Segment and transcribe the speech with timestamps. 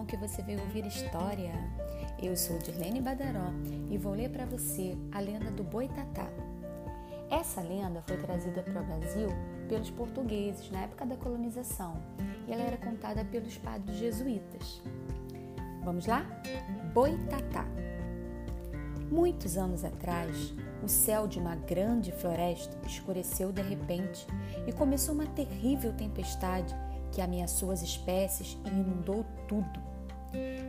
[0.00, 1.52] bom que você veio ouvir história.
[2.22, 3.52] Eu sou Dirlene Badaró
[3.90, 6.26] e vou ler para você a lenda do Boitatá.
[7.30, 9.28] Essa lenda foi trazida para o Brasil
[9.68, 12.02] pelos portugueses na época da colonização
[12.48, 14.82] e ela era contada pelos padres jesuítas.
[15.84, 16.24] Vamos lá?
[16.94, 17.66] Boitatá.
[19.10, 24.26] Muitos anos atrás, o céu de uma grande floresta escureceu de repente
[24.66, 26.74] e começou uma terrível tempestade
[27.12, 29.80] que ameaçou as espécies e inundou tudo.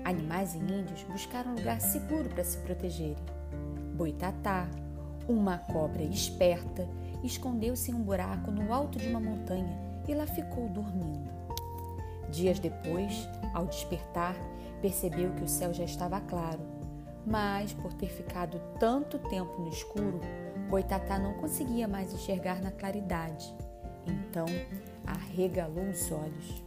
[0.03, 3.23] Animais e índios buscaram um lugar seguro para se protegerem.
[3.95, 4.67] Boitatá,
[5.27, 6.87] uma cobra esperta,
[7.23, 9.77] escondeu-se em um buraco no alto de uma montanha
[10.07, 11.29] e lá ficou dormindo.
[12.31, 14.35] Dias depois, ao despertar,
[14.81, 16.61] percebeu que o céu já estava claro,
[17.25, 20.19] mas por ter ficado tanto tempo no escuro,
[20.69, 23.53] Boitatá não conseguia mais enxergar na claridade.
[24.07, 24.45] Então,
[25.05, 26.63] arregalou os olhos.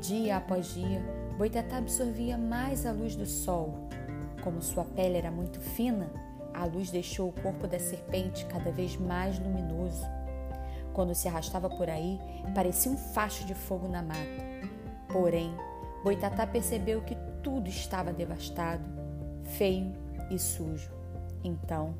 [0.00, 1.00] Dia após dia,
[1.36, 3.88] Boitatá absorvia mais a luz do sol.
[4.42, 6.10] Como sua pele era muito fina,
[6.52, 10.04] a luz deixou o corpo da serpente cada vez mais luminoso.
[10.92, 12.18] Quando se arrastava por aí,
[12.54, 14.20] parecia um facho de fogo na mata.
[15.08, 15.54] Porém,
[16.02, 18.84] Boitatá percebeu que tudo estava devastado,
[19.56, 19.92] feio
[20.30, 20.90] e sujo.
[21.44, 21.94] Então,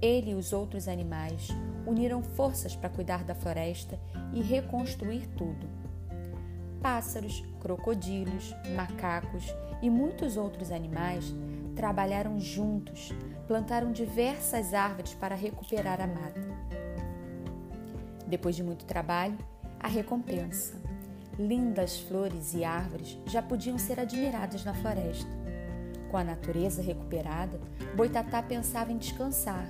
[0.00, 1.48] ele e os outros animais
[1.86, 3.98] uniram forças para cuidar da floresta
[4.32, 5.68] e reconstruir tudo.
[6.82, 9.44] Pássaros, crocodilos, macacos
[9.80, 11.34] e muitos outros animais
[11.74, 13.12] trabalharam juntos,
[13.46, 16.40] plantaram diversas árvores para recuperar a mata.
[18.26, 19.38] Depois de muito trabalho,
[19.78, 20.74] a recompensa.
[21.38, 25.30] Lindas flores e árvores já podiam ser admiradas na floresta.
[26.10, 27.60] Com a natureza recuperada,
[27.94, 29.66] Boitatá pensava em descansar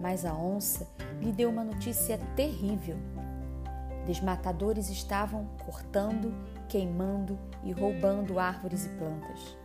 [0.00, 0.88] mas a onça
[1.20, 2.96] lhe deu uma notícia terrível.
[4.06, 6.34] Desmatadores estavam cortando,
[6.68, 9.56] queimando e roubando árvores e plantas.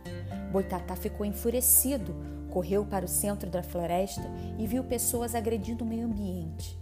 [0.52, 2.14] Boitatá ficou enfurecido,
[2.50, 4.22] correu para o centro da floresta
[4.58, 6.78] e viu pessoas agredindo o meio ambiente.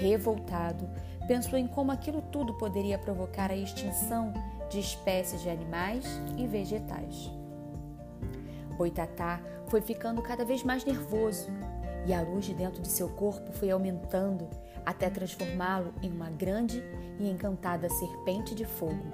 [0.00, 0.88] Revoltado,
[1.28, 4.32] pensou em como aquilo tudo poderia provocar a extinção
[4.70, 6.04] de espécies de animais
[6.38, 7.30] e vegetais.
[8.76, 11.50] Boitatá foi ficando cada vez mais nervoso
[12.06, 14.48] e a luz de dentro de seu corpo foi aumentando
[14.84, 16.82] até transformá-lo em uma grande
[17.18, 19.12] e encantada serpente de fogo.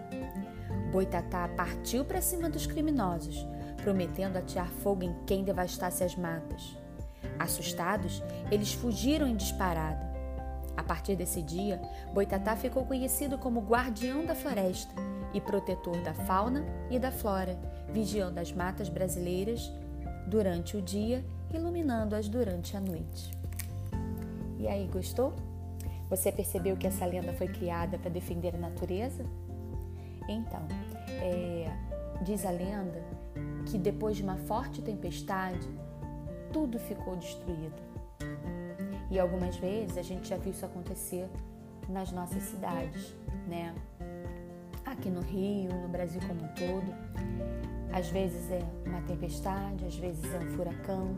[0.93, 3.47] Boitatá partiu para cima dos criminosos,
[3.83, 6.77] prometendo atear fogo em quem devastasse as matas.
[7.39, 10.07] Assustados, eles fugiram em disparada.
[10.77, 11.81] A partir desse dia,
[12.13, 14.95] Boitatá ficou conhecido como guardião da floresta
[15.35, 17.59] e protetor da fauna e da flora,
[17.93, 19.73] vigiando as matas brasileiras
[20.27, 23.31] durante o dia iluminando-as durante a noite.
[24.59, 25.35] E aí, gostou?
[26.09, 29.25] Você percebeu que essa lenda foi criada para defender a natureza?
[30.29, 30.67] Então,
[31.09, 31.67] é,
[32.23, 33.03] diz a lenda
[33.67, 35.69] que depois de uma forte tempestade,
[36.53, 37.83] tudo ficou destruído.
[39.11, 41.29] E algumas vezes a gente já viu isso acontecer
[41.89, 43.15] nas nossas cidades,
[43.47, 43.75] né?
[44.85, 47.66] Aqui no Rio, no Brasil como um todo.
[47.97, 51.17] Às vezes é uma tempestade, às vezes é um furacão,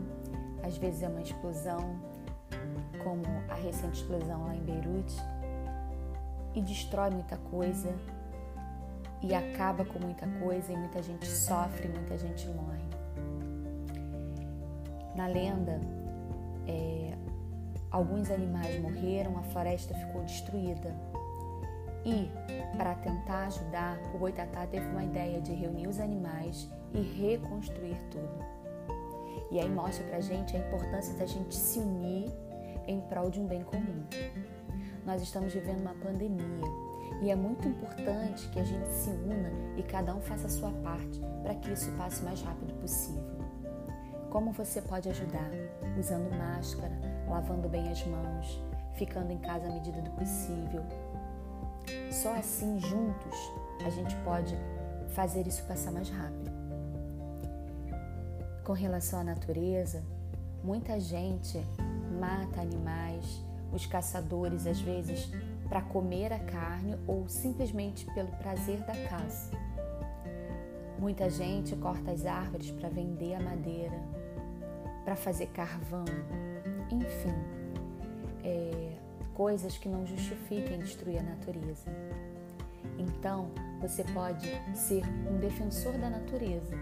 [0.63, 1.99] às vezes é uma explosão,
[3.03, 5.17] como a recente explosão lá em Beirute,
[6.55, 7.93] e destrói muita coisa
[9.21, 12.87] e acaba com muita coisa e muita gente sofre, muita gente morre.
[15.17, 15.81] Na lenda,
[16.65, 17.13] é,
[17.91, 20.95] alguns animais morreram, a floresta ficou destruída.
[22.05, 22.29] E,
[22.77, 28.59] para tentar ajudar, o Boitatá teve uma ideia de reunir os animais e reconstruir tudo.
[29.51, 32.31] E aí mostra pra gente a importância da gente se unir
[32.87, 34.03] em prol de um bem comum.
[35.05, 36.65] Nós estamos vivendo uma pandemia
[37.21, 40.71] e é muito importante que a gente se una e cada um faça a sua
[40.83, 43.23] parte para que isso passe o mais rápido possível.
[44.29, 45.49] Como você pode ajudar?
[45.99, 46.93] Usando máscara,
[47.27, 48.61] lavando bem as mãos,
[48.93, 50.83] ficando em casa à medida do possível.
[52.11, 53.37] Só assim, juntos,
[53.85, 54.55] a gente pode
[55.09, 56.51] fazer isso passar mais rápido.
[58.63, 60.03] Com relação à natureza,
[60.63, 61.57] muita gente
[62.19, 65.31] mata animais, os caçadores às vezes
[65.67, 69.51] para comer a carne ou simplesmente pelo prazer da caça.
[70.97, 73.97] Muita gente corta as árvores para vender a madeira,
[75.05, 76.05] para fazer carvão,
[76.91, 77.33] enfim,
[78.43, 78.98] é,
[79.39, 81.89] coisas que não justifiquem destruir a natureza.
[82.97, 83.49] Então,
[83.79, 85.01] você pode ser
[85.31, 86.75] um defensor da natureza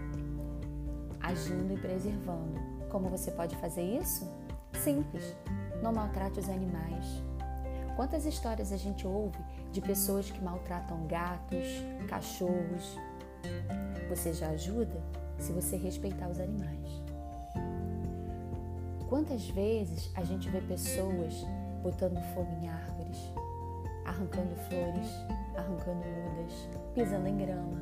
[1.20, 2.58] agindo e preservando.
[2.90, 4.28] Como você pode fazer isso?
[4.72, 5.36] Simples.
[5.80, 7.22] Não maltrate os animais.
[7.94, 9.38] Quantas histórias a gente ouve
[9.70, 11.68] de pessoas que maltratam gatos,
[12.08, 12.98] cachorros,
[14.08, 15.00] Você já ajuda
[15.38, 16.90] se você respeitar os animais.
[19.08, 21.46] Quantas vezes a gente vê pessoas
[21.82, 23.32] botando fogo em árvores,
[24.04, 25.08] arrancando flores,
[25.56, 27.78] arrancando mudas, pisando em grama?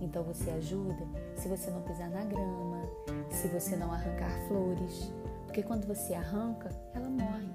[0.00, 1.06] Então você ajuda
[1.36, 2.82] se você não pisar na grama,
[3.30, 5.12] se você não arrancar flores,
[5.44, 7.52] porque quando você arranca, ela morre.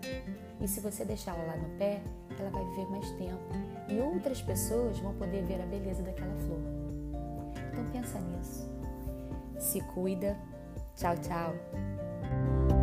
[0.61, 2.01] E se você deixá-la lá no pé,
[2.39, 6.59] ela vai viver mais tempo e outras pessoas vão poder ver a beleza daquela flor.
[7.71, 8.67] Então pensa nisso.
[9.59, 10.37] Se cuida.
[10.95, 12.76] Tchau, tchau.